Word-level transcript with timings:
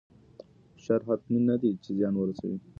فشار 0.75 1.01
حتمي 1.07 1.39
نه 1.49 1.55
دی 1.61 1.71
چې 1.83 1.89
زیان 1.97 2.15
ورسوي. 2.17 2.57